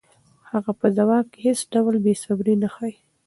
هغه 0.51 0.71
په 0.79 0.87
ځواب 0.97 1.25
کې 1.31 1.39
هېڅ 1.47 1.59
ډول 1.73 1.95
بېصبري 2.05 2.55
نه 2.63 2.69
ښيي. 2.73 2.93